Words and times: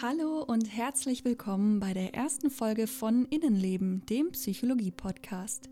Hallo 0.00 0.44
und 0.44 0.64
herzlich 0.76 1.24
willkommen 1.24 1.80
bei 1.80 1.92
der 1.92 2.14
ersten 2.14 2.50
Folge 2.50 2.86
von 2.86 3.24
Innenleben, 3.30 4.06
dem 4.06 4.30
Psychologie-Podcast. 4.30 5.68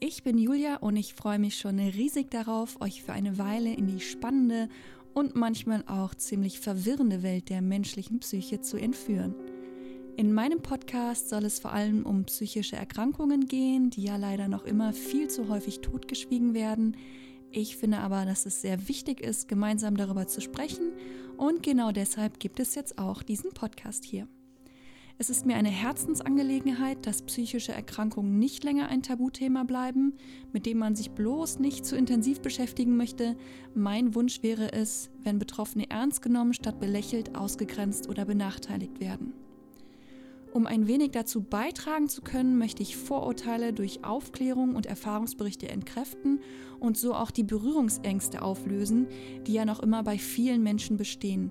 Ich 0.00 0.24
bin 0.24 0.38
Julia 0.38 0.78
und 0.78 0.96
ich 0.96 1.14
freue 1.14 1.38
mich 1.38 1.56
schon 1.56 1.78
riesig 1.78 2.32
darauf, 2.32 2.80
euch 2.80 3.04
für 3.04 3.12
eine 3.12 3.38
Weile 3.38 3.72
in 3.72 3.86
die 3.86 4.00
spannende 4.00 4.68
und 5.12 5.36
manchmal 5.36 5.84
auch 5.86 6.16
ziemlich 6.16 6.58
verwirrende 6.58 7.22
Welt 7.22 7.48
der 7.48 7.62
menschlichen 7.62 8.18
Psyche 8.18 8.60
zu 8.60 8.76
entführen. 8.76 9.36
In 10.16 10.32
meinem 10.34 10.60
Podcast 10.60 11.28
soll 11.28 11.44
es 11.44 11.60
vor 11.60 11.72
allem 11.72 12.04
um 12.06 12.24
psychische 12.24 12.74
Erkrankungen 12.74 13.46
gehen, 13.46 13.88
die 13.88 14.02
ja 14.02 14.16
leider 14.16 14.48
noch 14.48 14.64
immer 14.64 14.92
viel 14.92 15.28
zu 15.28 15.48
häufig 15.48 15.80
totgeschwiegen 15.80 16.54
werden. 16.54 16.96
Ich 17.56 17.76
finde 17.76 17.98
aber, 17.98 18.24
dass 18.24 18.46
es 18.46 18.62
sehr 18.62 18.88
wichtig 18.88 19.20
ist, 19.20 19.46
gemeinsam 19.46 19.96
darüber 19.96 20.26
zu 20.26 20.40
sprechen 20.40 20.90
und 21.36 21.62
genau 21.62 21.92
deshalb 21.92 22.40
gibt 22.40 22.58
es 22.58 22.74
jetzt 22.74 22.98
auch 22.98 23.22
diesen 23.22 23.52
Podcast 23.52 24.04
hier. 24.04 24.26
Es 25.18 25.30
ist 25.30 25.46
mir 25.46 25.54
eine 25.54 25.68
Herzensangelegenheit, 25.68 27.06
dass 27.06 27.22
psychische 27.22 27.70
Erkrankungen 27.70 28.40
nicht 28.40 28.64
länger 28.64 28.88
ein 28.88 29.04
Tabuthema 29.04 29.62
bleiben, 29.62 30.14
mit 30.52 30.66
dem 30.66 30.78
man 30.78 30.96
sich 30.96 31.12
bloß 31.12 31.60
nicht 31.60 31.86
zu 31.86 31.94
intensiv 31.96 32.40
beschäftigen 32.40 32.96
möchte. 32.96 33.36
Mein 33.72 34.16
Wunsch 34.16 34.42
wäre 34.42 34.72
es, 34.72 35.10
wenn 35.22 35.38
Betroffene 35.38 35.88
ernst 35.88 36.22
genommen 36.22 36.54
statt 36.54 36.80
belächelt, 36.80 37.36
ausgegrenzt 37.36 38.08
oder 38.08 38.24
benachteiligt 38.24 38.98
werden. 38.98 39.32
Um 40.54 40.68
ein 40.68 40.86
wenig 40.86 41.10
dazu 41.10 41.42
beitragen 41.42 42.08
zu 42.08 42.22
können, 42.22 42.56
möchte 42.58 42.80
ich 42.80 42.96
Vorurteile 42.96 43.72
durch 43.72 44.04
Aufklärung 44.04 44.76
und 44.76 44.86
Erfahrungsberichte 44.86 45.68
entkräften 45.68 46.38
und 46.78 46.96
so 46.96 47.12
auch 47.12 47.32
die 47.32 47.42
Berührungsängste 47.42 48.40
auflösen, 48.40 49.08
die 49.48 49.52
ja 49.52 49.64
noch 49.64 49.80
immer 49.80 50.04
bei 50.04 50.16
vielen 50.16 50.62
Menschen 50.62 50.96
bestehen. 50.96 51.50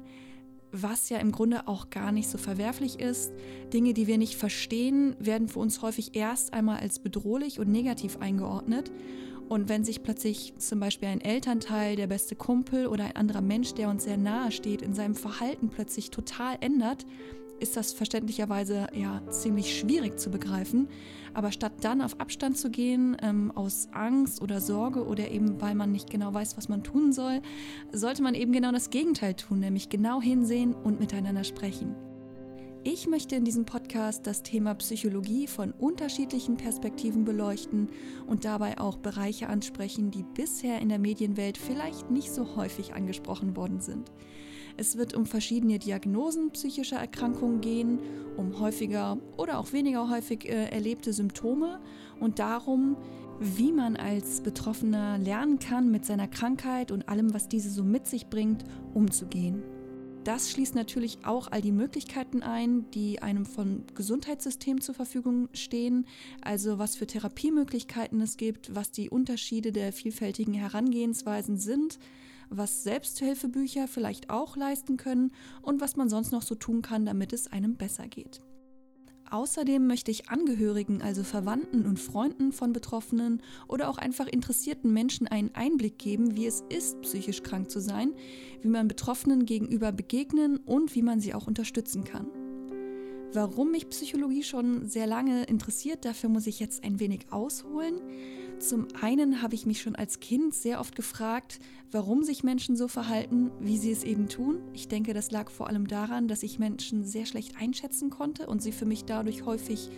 Was 0.72 1.10
ja 1.10 1.18
im 1.18 1.34
Grunde 1.34 1.68
auch 1.68 1.90
gar 1.90 2.14
nicht 2.14 2.30
so 2.30 2.38
verwerflich 2.38 2.98
ist. 3.02 3.34
Dinge, 3.74 3.94
die 3.94 4.08
wir 4.08 4.18
nicht 4.18 4.36
verstehen, 4.36 5.18
werden 5.20 5.50
für 5.50 5.60
uns 5.60 5.82
häufig 5.82 6.16
erst 6.16 6.54
einmal 6.54 6.80
als 6.80 7.00
bedrohlich 7.00 7.60
und 7.60 7.70
negativ 7.70 8.20
eingeordnet. 8.22 8.90
Und 9.50 9.68
wenn 9.68 9.84
sich 9.84 10.02
plötzlich 10.02 10.54
zum 10.60 10.80
Beispiel 10.80 11.10
ein 11.10 11.20
Elternteil, 11.20 11.98
der 11.98 12.08
beste 12.08 12.38
Kumpel 12.38 12.88
oder 12.88 13.04
ein 13.04 13.18
anderer 13.18 13.42
Mensch, 13.42 13.74
der 13.74 13.90
uns 13.90 14.06
sehr 14.06 14.18
nahe 14.18 14.54
steht, 14.54 14.82
in 14.82 14.94
seinem 14.94 15.16
Verhalten 15.16 15.68
plötzlich 15.68 16.10
total 16.10 16.56
ändert, 16.62 17.06
ist 17.64 17.78
das 17.78 17.94
verständlicherweise 17.94 18.88
ja 18.94 19.22
ziemlich 19.30 19.80
schwierig 19.80 20.20
zu 20.20 20.30
begreifen. 20.30 20.90
Aber 21.34 21.52
statt 21.52 21.72
dann 21.82 22.02
auf 22.02 22.20
Abstand 22.20 22.58
zu 22.58 22.70
gehen, 22.70 23.18
ähm, 23.24 23.52
aus 23.56 23.88
Angst 23.92 24.42
oder 24.42 24.62
Sorge 24.62 25.08
oder 25.08 25.32
eben 25.32 25.60
weil 25.60 25.74
man 25.74 25.92
nicht 25.92 26.12
genau 26.12 26.34
weiß, 26.34 26.58
was 26.58 26.70
man 26.70 26.84
tun 26.84 27.12
soll, 27.12 27.42
sollte 27.92 28.22
man 28.22 28.36
eben 28.36 28.52
genau 28.52 28.72
das 28.72 28.92
Gegenteil 28.92 29.34
tun, 29.34 29.60
nämlich 29.60 29.90
genau 29.90 30.22
hinsehen 30.22 30.76
und 30.76 31.00
miteinander 31.00 31.44
sprechen. 31.44 31.96
Ich 32.86 33.08
möchte 33.08 33.38
in 33.38 33.46
diesem 33.46 33.64
Podcast 33.64 34.28
das 34.28 34.44
Thema 34.44 34.74
Psychologie 34.76 35.48
von 35.48 35.72
unterschiedlichen 35.72 36.58
Perspektiven 36.58 37.24
beleuchten 37.24 37.88
und 38.28 38.44
dabei 38.44 38.78
auch 38.78 38.98
Bereiche 38.98 39.48
ansprechen, 39.48 40.12
die 40.12 40.26
bisher 40.36 40.82
in 40.82 40.90
der 40.90 41.00
Medienwelt 41.00 41.58
vielleicht 41.58 42.12
nicht 42.12 42.30
so 42.30 42.58
häufig 42.58 42.94
angesprochen 42.94 43.56
worden 43.56 43.80
sind. 43.80 44.12
Es 44.78 44.98
wird 44.98 45.14
um 45.14 45.26
verschiedene 45.26 45.80
Diagnosen 45.80 46.52
psychischer 46.52 46.98
Erkrankungen 46.98 47.62
gehen, 47.62 48.00
um 48.38 48.60
häufiger 48.60 49.18
oder 49.38 49.60
auch 49.60 49.72
weniger 49.72 50.10
häufig 50.10 50.50
äh, 50.50 50.70
erlebte 50.70 51.14
Symptome 51.14 51.80
und 52.20 52.40
darum, 52.40 52.98
wie 53.40 53.72
man 53.72 53.96
als 53.96 54.42
Betroffener 54.42 55.18
lernen 55.18 55.60
kann, 55.60 55.92
mit 55.92 56.06
seiner 56.06 56.28
Krankheit 56.28 56.92
und 56.92 57.10
allem, 57.10 57.34
was 57.34 57.48
diese 57.48 57.70
so 57.70 57.84
mit 57.84 58.08
sich 58.08 58.28
bringt, 58.28 58.64
umzugehen. 58.94 59.64
Das 60.24 60.50
schließt 60.52 60.74
natürlich 60.74 61.20
auch 61.26 61.52
all 61.52 61.62
die 61.62 61.74
Möglichkeiten 61.74 62.44
ein, 62.44 62.90
die 62.92 63.22
einem 63.22 63.46
vom 63.46 63.84
Gesundheitssystem 63.94 64.80
zur 64.80 64.96
Verfügung 64.96 65.50
stehen, 65.52 66.06
also 66.42 66.80
was 66.80 66.96
für 66.96 67.06
Therapiemöglichkeiten 67.06 68.22
es 68.22 68.38
gibt, 68.38 68.74
was 68.74 68.92
die 68.92 69.10
Unterschiede 69.10 69.74
der 69.74 69.92
vielfältigen 69.92 70.54
Herangehensweisen 70.54 71.58
sind, 71.58 72.00
was 72.50 72.84
Selbsthilfebücher 72.84 73.88
vielleicht 73.88 74.30
auch 74.30 74.56
leisten 74.56 74.98
können 74.98 75.32
und 75.62 75.82
was 75.82 75.96
man 75.96 76.10
sonst 76.10 76.32
noch 76.32 76.42
so 76.42 76.56
tun 76.56 76.82
kann, 76.82 77.06
damit 77.06 77.34
es 77.34 77.52
einem 77.52 77.76
besser 77.76 78.08
geht. 78.08 78.42
Außerdem 79.34 79.88
möchte 79.88 80.12
ich 80.12 80.30
Angehörigen, 80.30 81.02
also 81.02 81.24
Verwandten 81.24 81.88
und 81.88 82.00
Freunden 82.00 82.52
von 82.52 82.72
Betroffenen 82.72 83.42
oder 83.68 83.90
auch 83.90 83.98
einfach 83.98 84.28
interessierten 84.28 84.94
Menschen 84.94 85.28
einen 85.28 85.56
Einblick 85.56 85.98
geben, 85.98 86.36
wie 86.36 86.46
es 86.46 86.64
ist, 86.70 87.02
psychisch 87.02 87.42
krank 87.42 87.72
zu 87.72 87.80
sein, 87.80 88.14
wie 88.62 88.68
man 88.68 88.88
Betroffenen 88.88 89.46
gegenüber 89.46 89.92
begegnen 89.92 90.58
und 90.58 90.94
wie 90.94 91.02
man 91.02 91.20
sie 91.20 91.34
auch 91.34 91.48
unterstützen 91.48 92.04
kann. 92.04 92.28
Warum 93.34 93.72
mich 93.72 93.90
Psychologie 93.90 94.44
schon 94.44 94.88
sehr 94.88 95.08
lange 95.08 95.46
interessiert, 95.46 96.06
dafür 96.06 96.30
muss 96.30 96.46
ich 96.46 96.60
jetzt 96.60 96.84
ein 96.84 97.00
wenig 97.00 97.32
ausholen. 97.32 98.00
Zum 98.64 98.88
einen 99.02 99.42
habe 99.42 99.56
ich 99.56 99.66
mich 99.66 99.82
schon 99.82 99.98
als 99.98 100.22
Kind 100.22 100.54
sehr 100.54 100.80
oft 100.80 100.96
gefragt, 100.96 101.60
warum 101.92 102.24
sich 102.24 102.46
Menschen 102.46 102.78
so 102.78 102.88
verhalten, 102.88 103.52
wie 103.60 103.78
sie 103.78 103.92
es 103.92 104.06
eben 104.06 104.30
tun. 104.30 104.62
Ich 104.72 104.88
denke, 104.88 105.14
das 105.14 105.32
lag 105.32 105.52
vor 105.52 105.68
allem 105.68 105.86
daran, 105.86 106.30
dass 106.30 106.44
ich 106.44 106.60
Menschen 106.60 107.04
sehr 107.04 107.26
schlecht 107.26 107.58
einschätzen 107.60 108.10
konnte 108.10 108.48
und 108.48 108.62
sie 108.62 108.72
für 108.72 108.86
mich 108.86 109.04
dadurch 109.04 109.46
häufig 109.46 109.90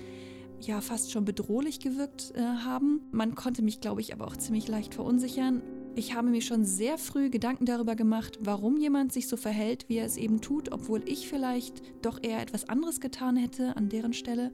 ja 0.62 0.82
fast 0.82 1.12
schon 1.12 1.26
bedrohlich 1.26 1.80
gewirkt 1.80 2.34
äh, 2.34 2.42
haben. 2.42 3.02
Man 3.12 3.36
konnte 3.36 3.62
mich, 3.62 3.82
glaube 3.82 4.02
ich, 4.02 4.14
aber 4.14 4.26
auch 4.26 4.36
ziemlich 4.36 4.68
leicht 4.68 4.96
verunsichern. 4.96 5.62
Ich 5.94 6.16
habe 6.16 6.30
mir 6.30 6.42
schon 6.42 6.66
sehr 6.66 6.98
früh 6.98 7.30
Gedanken 7.30 7.66
darüber 7.66 7.96
gemacht, 7.96 8.40
warum 8.42 8.78
jemand 8.78 9.14
sich 9.14 9.28
so 9.28 9.38
verhält, 9.38 9.88
wie 9.90 9.98
er 9.98 10.08
es 10.08 10.18
eben 10.18 10.42
tut, 10.42 10.72
obwohl 10.72 11.08
ich 11.08 11.30
vielleicht 11.30 11.84
doch 12.04 12.18
eher 12.24 12.42
etwas 12.42 12.68
anderes 12.68 13.00
getan 13.00 13.38
hätte 13.38 13.78
an 13.78 13.90
deren 13.90 14.14
Stelle. 14.14 14.52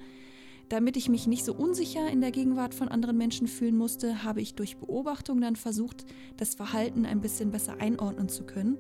Damit 0.72 0.96
ich 0.96 1.10
mich 1.10 1.28
nicht 1.28 1.44
so 1.44 1.54
unsicher 1.54 2.08
in 2.08 2.22
der 2.22 2.32
Gegenwart 2.32 2.74
von 2.74 2.88
anderen 2.88 3.18
Menschen 3.18 3.48
fühlen 3.48 3.76
musste, 3.76 4.24
habe 4.24 4.40
ich 4.40 4.56
durch 4.56 4.78
Beobachtung 4.78 5.42
dann 5.42 5.58
versucht, 5.58 6.06
das 6.38 6.56
Verhalten 6.56 7.06
ein 7.06 7.20
bisschen 7.20 7.52
besser 7.52 7.82
einordnen 7.82 8.30
zu 8.30 8.46
können. 8.46 8.78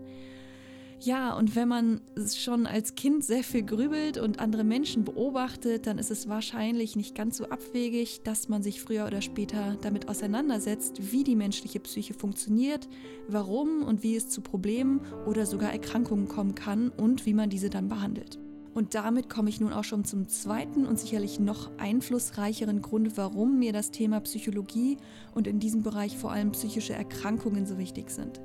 Ja, 1.02 1.36
und 1.36 1.54
wenn 1.58 1.68
man 1.68 2.00
schon 2.34 2.66
als 2.66 2.96
Kind 2.96 3.26
sehr 3.26 3.44
viel 3.44 3.64
grübelt 3.64 4.18
und 4.18 4.40
andere 4.40 4.64
Menschen 4.64 5.04
beobachtet, 5.04 5.86
dann 5.86 5.98
ist 5.98 6.12
es 6.12 6.30
wahrscheinlich 6.30 6.96
nicht 6.96 7.14
ganz 7.14 7.36
so 7.36 7.50
abwegig, 7.50 8.22
dass 8.24 8.48
man 8.48 8.64
sich 8.64 8.82
früher 8.82 9.06
oder 9.06 9.22
später 9.22 9.76
damit 9.82 10.08
auseinandersetzt, 10.08 11.12
wie 11.12 11.26
die 11.26 11.36
menschliche 11.36 11.82
Psyche 11.82 12.14
funktioniert, 12.14 12.88
warum 13.28 13.84
und 13.84 14.02
wie 14.02 14.16
es 14.16 14.30
zu 14.30 14.40
Problemen 14.40 15.02
oder 15.26 15.46
sogar 15.46 15.74
Erkrankungen 15.74 16.30
kommen 16.30 16.56
kann 16.56 16.88
und 16.88 17.26
wie 17.26 17.34
man 17.34 17.50
diese 17.50 17.70
dann 17.70 17.90
behandelt. 17.90 18.40
Und 18.74 18.96
damit 18.96 19.30
komme 19.30 19.50
ich 19.50 19.60
nun 19.60 19.74
auch 19.74 19.84
schon 19.84 20.06
zum 20.06 20.30
zweiten 20.30 20.86
und 20.86 20.98
sicherlich 20.98 21.40
noch 21.40 21.70
einflussreicheren 21.78 22.82
Grund, 22.82 23.18
warum 23.18 23.60
mir 23.60 23.74
das 23.74 23.92
Thema 23.92 24.22
Psychologie 24.22 24.98
und 25.36 25.46
in 25.46 25.60
diesem 25.60 25.84
Bereich 25.84 26.18
vor 26.18 26.32
allem 26.32 26.52
psychische 26.54 26.94
Erkrankungen 26.94 27.66
so 27.66 27.78
wichtig 27.78 28.10
sind. 28.12 28.40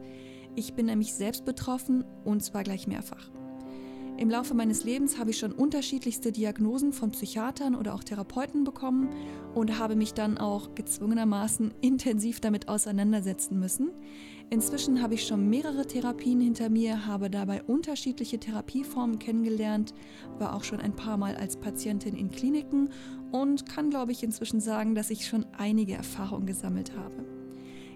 Ich 0.56 0.75
bin 0.75 0.87
nämlich 0.87 1.14
selbst 1.14 1.44
betroffen 1.44 2.04
und 2.25 2.42
zwar 2.42 2.64
gleich 2.64 2.88
mehrfach. 2.88 3.31
Im 4.19 4.31
Laufe 4.31 4.54
meines 4.54 4.82
Lebens 4.82 5.19
habe 5.19 5.31
ich 5.31 5.38
schon 5.38 5.53
unterschiedlichste 5.53 6.32
Diagnosen 6.32 6.94
von 6.94 7.10
Psychiatern 7.10 7.75
oder 7.75 7.94
auch 7.94 8.03
Therapeuten 8.03 8.64
bekommen 8.64 9.10
und 9.54 9.78
habe 9.78 9.94
mich 9.94 10.14
dann 10.14 10.38
auch 10.38 10.75
gezwungenermaßen 10.75 11.75
intensiv 11.82 12.41
damit 12.41 12.69
auseinandersetzen 12.69 13.60
müssen. 13.60 13.91
Inzwischen 14.49 15.03
habe 15.03 15.15
ich 15.15 15.27
schon 15.27 15.51
mehrere 15.51 15.87
Therapien 15.87 16.41
hinter 16.41 16.71
mir, 16.71 17.07
habe 17.07 17.31
dabei 17.31 17.65
unterschiedliche 17.65 18.39
Therapieformen 18.39 19.19
kennengelernt, 19.19 19.93
war 20.39 20.55
auch 20.55 20.62
schon 20.62 20.81
ein 20.81 20.95
paar 20.95 21.17
Mal 21.17 21.34
als 21.34 21.57
Patientin 21.57 22.15
in 22.15 22.31
Kliniken 22.31 22.91
und 23.33 23.67
kann, 23.69 23.91
glaube 23.91 24.12
ich, 24.12 24.23
inzwischen 24.23 24.61
sagen, 24.61 24.95
dass 24.95 25.11
ich 25.11 25.27
schon 25.27 25.47
einige 25.59 25.95
Erfahrungen 25.95 26.47
gesammelt 26.47 26.97
habe. 26.97 27.25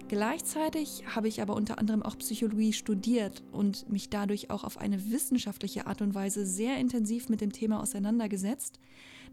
Gleichzeitig 0.08 1.04
habe 1.14 1.28
ich 1.28 1.40
aber 1.40 1.54
unter 1.54 1.78
anderem 1.78 2.02
auch 2.02 2.18
Psychologie 2.18 2.72
studiert 2.72 3.44
und 3.52 3.88
mich 3.88 4.10
dadurch 4.10 4.50
auch 4.50 4.64
auf 4.64 4.76
eine 4.76 5.12
wissenschaftliche 5.12 5.86
Art 5.86 6.02
und 6.02 6.16
Weise 6.16 6.44
sehr 6.44 6.78
intensiv 6.78 7.28
mit 7.28 7.40
dem 7.40 7.52
Thema 7.52 7.80
auseinandergesetzt. 7.80 8.80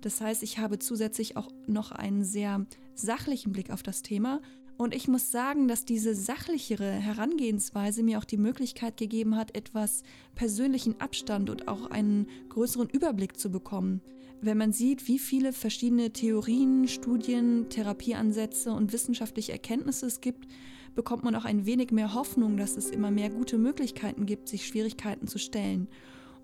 Das 0.02 0.22
heißt, 0.22 0.44
ich 0.44 0.60
habe 0.60 0.78
zusätzlich 0.78 1.36
auch 1.36 1.50
noch 1.66 1.92
einen 1.92 2.24
sehr 2.24 2.68
sachlichen 2.94 3.54
Blick 3.54 3.72
auf 3.72 3.82
das 3.82 4.04
Thema 4.04 4.40
und 4.78 4.94
ich 4.94 5.08
muss 5.08 5.32
sagen, 5.32 5.68
dass 5.68 5.86
diese 5.86 6.14
sachlichere 6.14 6.92
Herangehensweise 6.92 8.04
mir 8.04 8.20
auch 8.20 8.26
die 8.26 8.38
Möglichkeit 8.38 8.96
gegeben 8.98 9.36
hat, 9.36 9.56
etwas 9.56 10.04
persönlichen 10.36 11.02
Abstand 11.02 11.50
und 11.50 11.68
auch 11.68 11.90
einen 11.90 12.28
größeren 12.50 12.90
Überblick 12.90 13.40
zu 13.40 13.50
bekommen. 13.50 14.02
Wenn 14.40 14.58
man 14.58 14.72
sieht, 14.72 15.08
wie 15.08 15.18
viele 15.18 15.52
verschiedene 15.52 16.14
Theorien, 16.14 16.88
Studien, 16.88 17.70
Therapieansätze 17.70 18.72
und 18.72 18.94
wissenschaftliche 18.94 19.52
Erkenntnisse 19.52 20.06
es 20.06 20.22
gibt, 20.22 20.48
bekommt 20.94 21.24
man 21.24 21.36
auch 21.36 21.46
ein 21.46 21.66
wenig 21.66 21.92
mehr 21.92 22.14
Hoffnung, 22.14 22.56
dass 22.56 22.78
es 22.78 22.92
immer 22.92 23.10
mehr 23.10 23.32
gute 23.32 23.58
Möglichkeiten 23.58 24.28
gibt, 24.28 24.48
sich 24.48 24.68
Schwierigkeiten 24.68 25.28
zu 25.28 25.40
stellen. 25.40 25.88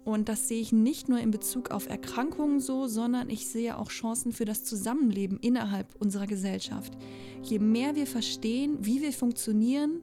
Und 0.05 0.27
das 0.27 0.47
sehe 0.47 0.59
ich 0.59 0.73
nicht 0.73 1.07
nur 1.07 1.19
in 1.19 1.31
Bezug 1.31 1.71
auf 1.71 1.87
Erkrankungen 1.89 2.59
so, 2.59 2.87
sondern 2.87 3.29
ich 3.29 3.47
sehe 3.47 3.77
auch 3.77 3.89
Chancen 3.89 4.33
für 4.33 4.45
das 4.45 4.63
Zusammenleben 4.63 5.39
innerhalb 5.39 5.95
unserer 5.99 6.27
Gesellschaft. 6.27 6.93
Je 7.41 7.59
mehr 7.59 7.95
wir 7.95 8.07
verstehen, 8.07 8.77
wie 8.81 9.01
wir 9.01 9.13
funktionieren, 9.13 10.01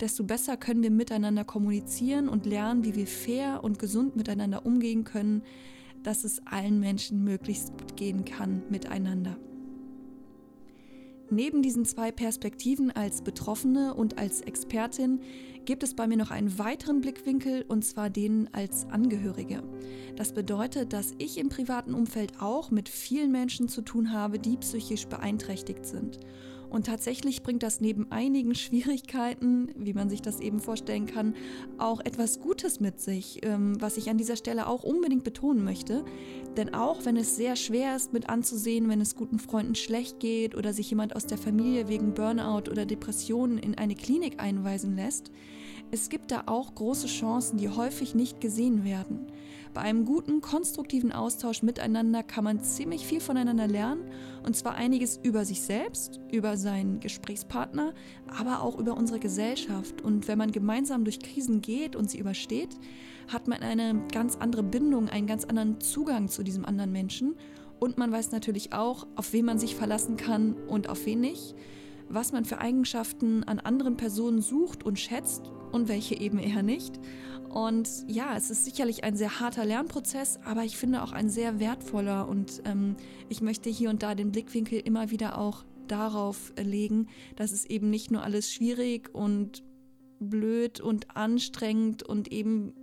desto 0.00 0.24
besser 0.24 0.56
können 0.56 0.82
wir 0.82 0.90
miteinander 0.90 1.44
kommunizieren 1.44 2.28
und 2.28 2.46
lernen, 2.46 2.84
wie 2.84 2.94
wir 2.94 3.06
fair 3.06 3.64
und 3.64 3.78
gesund 3.78 4.16
miteinander 4.16 4.66
umgehen 4.66 5.04
können. 5.04 5.42
dass 6.02 6.24
es 6.24 6.40
allen 6.46 6.80
Menschen 6.80 7.24
möglichst 7.24 7.72
gut 7.72 7.96
gehen 7.96 8.24
kann 8.24 8.62
miteinander. 8.70 9.36
Neben 11.30 11.60
diesen 11.60 11.84
zwei 11.84 12.10
Perspektiven 12.10 12.90
als 12.90 13.20
Betroffene 13.20 13.92
und 13.92 14.16
als 14.16 14.40
Expertin 14.40 15.20
gibt 15.66 15.82
es 15.82 15.94
bei 15.94 16.06
mir 16.06 16.16
noch 16.16 16.30
einen 16.30 16.58
weiteren 16.58 17.02
Blickwinkel 17.02 17.66
und 17.68 17.84
zwar 17.84 18.08
den 18.08 18.48
als 18.54 18.86
Angehörige. 18.86 19.62
Das 20.16 20.32
bedeutet, 20.32 20.94
dass 20.94 21.12
ich 21.18 21.36
im 21.36 21.50
privaten 21.50 21.92
Umfeld 21.92 22.40
auch 22.40 22.70
mit 22.70 22.88
vielen 22.88 23.30
Menschen 23.30 23.68
zu 23.68 23.82
tun 23.82 24.12
habe, 24.12 24.38
die 24.38 24.56
psychisch 24.56 25.06
beeinträchtigt 25.06 25.84
sind. 25.84 26.18
Und 26.70 26.86
tatsächlich 26.86 27.42
bringt 27.42 27.62
das 27.62 27.80
neben 27.80 28.10
einigen 28.12 28.54
Schwierigkeiten, 28.54 29.70
wie 29.76 29.94
man 29.94 30.10
sich 30.10 30.22
das 30.22 30.40
eben 30.40 30.60
vorstellen 30.60 31.06
kann, 31.06 31.34
auch 31.78 32.00
etwas 32.00 32.40
Gutes 32.40 32.80
mit 32.80 33.00
sich, 33.00 33.40
ähm, 33.42 33.80
was 33.80 33.96
ich 33.96 34.10
an 34.10 34.18
dieser 34.18 34.36
Stelle 34.36 34.66
auch 34.66 34.82
unbedingt 34.82 35.24
betonen 35.24 35.64
möchte. 35.64 36.04
Denn 36.56 36.74
auch 36.74 37.04
wenn 37.04 37.16
es 37.16 37.36
sehr 37.36 37.56
schwer 37.56 37.96
ist 37.96 38.12
mit 38.12 38.28
anzusehen, 38.28 38.88
wenn 38.88 39.00
es 39.00 39.14
guten 39.14 39.38
Freunden 39.38 39.74
schlecht 39.74 40.20
geht 40.20 40.54
oder 40.54 40.72
sich 40.72 40.90
jemand 40.90 41.16
aus 41.16 41.26
der 41.26 41.38
Familie 41.38 41.88
wegen 41.88 42.14
Burnout 42.14 42.70
oder 42.70 42.84
Depressionen 42.84 43.58
in 43.58 43.76
eine 43.76 43.94
Klinik 43.94 44.40
einweisen 44.42 44.96
lässt, 44.96 45.30
es 45.90 46.10
gibt 46.10 46.30
da 46.30 46.42
auch 46.46 46.74
große 46.74 47.06
Chancen, 47.06 47.56
die 47.56 47.70
häufig 47.70 48.14
nicht 48.14 48.40
gesehen 48.40 48.84
werden. 48.84 49.26
Bei 49.78 49.84
einem 49.84 50.06
guten, 50.06 50.40
konstruktiven 50.40 51.12
Austausch 51.12 51.62
miteinander 51.62 52.24
kann 52.24 52.42
man 52.42 52.64
ziemlich 52.64 53.06
viel 53.06 53.20
voneinander 53.20 53.68
lernen. 53.68 54.10
Und 54.44 54.56
zwar 54.56 54.74
einiges 54.74 55.20
über 55.22 55.44
sich 55.44 55.60
selbst, 55.60 56.18
über 56.32 56.56
seinen 56.56 56.98
Gesprächspartner, 56.98 57.94
aber 58.26 58.62
auch 58.62 58.76
über 58.76 58.96
unsere 58.96 59.20
Gesellschaft. 59.20 60.02
Und 60.02 60.26
wenn 60.26 60.36
man 60.36 60.50
gemeinsam 60.50 61.04
durch 61.04 61.20
Krisen 61.20 61.60
geht 61.60 61.94
und 61.94 62.10
sie 62.10 62.18
übersteht, 62.18 62.76
hat 63.28 63.46
man 63.46 63.60
eine 63.60 64.02
ganz 64.12 64.34
andere 64.34 64.64
Bindung, 64.64 65.08
einen 65.10 65.28
ganz 65.28 65.44
anderen 65.44 65.80
Zugang 65.80 66.26
zu 66.26 66.42
diesem 66.42 66.64
anderen 66.64 66.90
Menschen. 66.90 67.36
Und 67.78 67.98
man 67.98 68.10
weiß 68.10 68.32
natürlich 68.32 68.72
auch, 68.72 69.06
auf 69.14 69.32
wen 69.32 69.44
man 69.44 69.60
sich 69.60 69.76
verlassen 69.76 70.16
kann 70.16 70.54
und 70.66 70.88
auf 70.88 71.06
wen 71.06 71.20
nicht 71.20 71.54
was 72.08 72.32
man 72.32 72.44
für 72.44 72.58
Eigenschaften 72.58 73.44
an 73.44 73.58
anderen 73.60 73.96
Personen 73.96 74.40
sucht 74.40 74.84
und 74.84 74.98
schätzt 74.98 75.50
und 75.72 75.88
welche 75.88 76.18
eben 76.18 76.38
eher 76.38 76.62
nicht. 76.62 76.98
Und 77.48 77.88
ja, 78.06 78.36
es 78.36 78.50
ist 78.50 78.64
sicherlich 78.64 79.04
ein 79.04 79.16
sehr 79.16 79.40
harter 79.40 79.64
Lernprozess, 79.64 80.38
aber 80.44 80.64
ich 80.64 80.76
finde 80.76 81.02
auch 81.02 81.12
ein 81.12 81.30
sehr 81.30 81.60
wertvoller 81.60 82.28
und 82.28 82.62
ähm, 82.66 82.96
ich 83.28 83.40
möchte 83.40 83.70
hier 83.70 83.90
und 83.90 84.02
da 84.02 84.14
den 84.14 84.32
Blickwinkel 84.32 84.80
immer 84.80 85.10
wieder 85.10 85.38
auch 85.38 85.64
darauf 85.86 86.52
legen, 86.62 87.08
dass 87.36 87.52
es 87.52 87.64
eben 87.64 87.88
nicht 87.88 88.10
nur 88.10 88.22
alles 88.22 88.52
schwierig 88.52 89.14
und 89.14 89.62
blöd 90.20 90.80
und 90.80 91.16
anstrengend 91.16 92.02
und 92.02 92.30
eben 92.30 92.74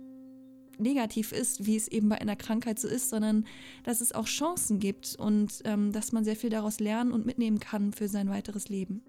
negativ 0.78 1.32
ist, 1.32 1.64
wie 1.66 1.76
es 1.76 1.88
eben 1.88 2.08
bei 2.08 2.20
einer 2.20 2.36
Krankheit 2.36 2.78
so 2.78 2.88
ist, 2.88 3.08
sondern 3.08 3.46
dass 3.84 4.00
es 4.00 4.12
auch 4.12 4.26
Chancen 4.26 4.78
gibt 4.78 5.16
und 5.16 5.62
ähm, 5.64 5.92
dass 5.92 6.12
man 6.12 6.24
sehr 6.24 6.36
viel 6.36 6.50
daraus 6.50 6.80
lernen 6.80 7.12
und 7.12 7.24
mitnehmen 7.24 7.60
kann 7.60 7.92
für 7.92 8.08
sein 8.08 8.28
weiteres 8.28 8.68
Leben. 8.68 9.02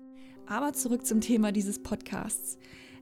Aber 0.47 0.73
zurück 0.73 1.05
zum 1.05 1.21
Thema 1.21 1.51
dieses 1.51 1.79
Podcasts. 1.79 2.57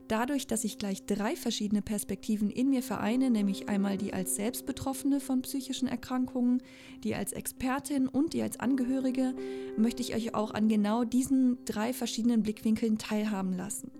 Dadurch, 0.08 0.46
dass 0.46 0.64
ich 0.64 0.78
gleich 0.78 1.04
drei 1.06 1.34
verschiedene 1.34 1.82
Perspektiven 1.82 2.50
in 2.50 2.70
mir 2.70 2.82
vereine, 2.82 3.30
nämlich 3.30 3.68
einmal 3.68 3.96
die 3.96 4.12
als 4.12 4.36
Selbstbetroffene 4.36 5.20
von 5.20 5.42
psychischen 5.42 5.88
Erkrankungen, 5.88 6.62
die 7.02 7.14
als 7.14 7.32
Expertin 7.32 8.06
und 8.06 8.32
die 8.32 8.42
als 8.42 8.60
Angehörige, 8.60 9.34
möchte 9.76 10.02
ich 10.02 10.14
euch 10.14 10.34
auch 10.34 10.54
an 10.54 10.68
genau 10.68 11.04
diesen 11.04 11.58
drei 11.64 11.92
verschiedenen 11.92 12.42
Blickwinkeln 12.42 12.98
teilhaben 12.98 13.52
lassen. 13.52 13.90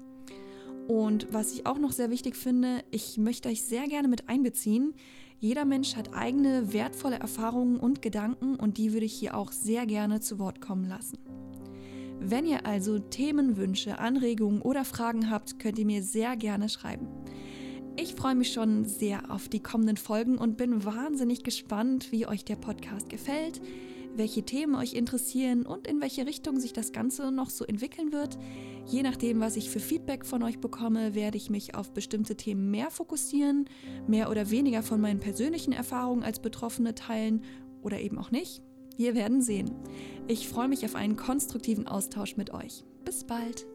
Und 0.86 1.26
was 1.32 1.52
ich 1.52 1.66
auch 1.66 1.78
noch 1.78 1.90
sehr 1.90 2.10
wichtig 2.10 2.36
finde, 2.36 2.84
ich 2.92 3.18
möchte 3.18 3.48
euch 3.48 3.62
sehr 3.62 3.88
gerne 3.88 4.06
mit 4.06 4.28
einbeziehen. 4.28 4.94
Jeder 5.40 5.64
Mensch 5.64 5.96
hat 5.96 6.14
eigene 6.14 6.72
wertvolle 6.72 7.18
Erfahrungen 7.18 7.78
und 7.78 8.00
Gedanken 8.00 8.54
und 8.54 8.78
die 8.78 8.92
würde 8.92 9.06
ich 9.06 9.14
hier 9.14 9.36
auch 9.36 9.50
sehr 9.50 9.86
gerne 9.86 10.20
zu 10.20 10.38
Wort 10.38 10.60
kommen 10.60 10.88
lassen. 10.88 11.18
Wenn 12.20 12.46
ihr 12.46 12.66
also 12.66 12.98
Themenwünsche, 12.98 13.98
Anregungen 13.98 14.62
oder 14.62 14.84
Fragen 14.84 15.30
habt, 15.30 15.58
könnt 15.58 15.78
ihr 15.78 15.86
mir 15.86 16.02
sehr 16.02 16.36
gerne 16.36 16.68
schreiben. 16.68 17.08
Ich 17.98 18.14
freue 18.14 18.34
mich 18.34 18.52
schon 18.52 18.84
sehr 18.84 19.30
auf 19.30 19.48
die 19.48 19.62
kommenden 19.62 19.96
Folgen 19.96 20.36
und 20.36 20.56
bin 20.56 20.84
wahnsinnig 20.84 21.44
gespannt, 21.44 22.12
wie 22.12 22.26
euch 22.26 22.44
der 22.44 22.56
Podcast 22.56 23.08
gefällt, 23.08 23.60
welche 24.14 24.42
Themen 24.42 24.74
euch 24.74 24.94
interessieren 24.94 25.64
und 25.64 25.86
in 25.86 26.00
welche 26.00 26.26
Richtung 26.26 26.60
sich 26.60 26.72
das 26.72 26.92
Ganze 26.92 27.32
noch 27.32 27.50
so 27.50 27.64
entwickeln 27.64 28.12
wird. 28.12 28.38
Je 28.86 29.02
nachdem, 29.02 29.40
was 29.40 29.56
ich 29.56 29.70
für 29.70 29.80
Feedback 29.80 30.26
von 30.26 30.42
euch 30.42 30.58
bekomme, 30.58 31.14
werde 31.14 31.36
ich 31.36 31.48
mich 31.48 31.74
auf 31.74 31.92
bestimmte 31.92 32.36
Themen 32.36 32.70
mehr 32.70 32.90
fokussieren, 32.90 33.66
mehr 34.06 34.30
oder 34.30 34.50
weniger 34.50 34.82
von 34.82 35.00
meinen 35.00 35.20
persönlichen 35.20 35.72
Erfahrungen 35.72 36.22
als 36.22 36.40
Betroffene 36.40 36.94
teilen 36.94 37.42
oder 37.82 38.00
eben 38.00 38.18
auch 38.18 38.30
nicht. 38.30 38.62
Wir 38.96 39.14
werden 39.14 39.42
sehen. 39.42 39.70
Ich 40.26 40.48
freue 40.48 40.68
mich 40.68 40.84
auf 40.84 40.94
einen 40.94 41.16
konstruktiven 41.16 41.86
Austausch 41.86 42.36
mit 42.36 42.52
euch. 42.52 42.84
Bis 43.04 43.24
bald. 43.24 43.66